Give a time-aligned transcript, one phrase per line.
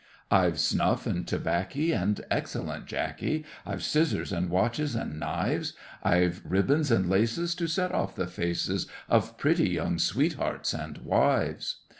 [0.31, 6.89] I've snuff and tobaccy, and excellent jacky, I've scissors, and watches, and knives I've ribbons
[6.89, 11.81] and laces to set off the faces Of pretty young sweethearts and wives.